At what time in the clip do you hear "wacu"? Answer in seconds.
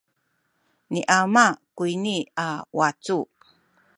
2.77-3.17